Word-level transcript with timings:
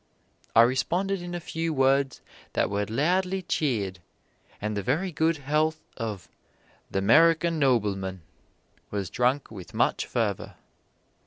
I 0.55 0.63
responded 0.63 1.21
in 1.21 1.35
a 1.35 1.39
few 1.39 1.75
words 1.75 2.21
that 2.53 2.71
were 2.71 2.87
loudly 2.87 3.43
cheered, 3.43 3.99
and 4.59 4.75
the 4.75 4.81
very 4.81 5.11
good 5.11 5.37
health 5.37 5.79
of 5.95 6.27
"the 6.89 7.03
'Merican 7.03 7.59
Nobleman" 7.59 8.23
was 8.89 9.11
drunk 9.11 9.51
with 9.51 9.75
much 9.75 10.07
fervor. 10.07 10.55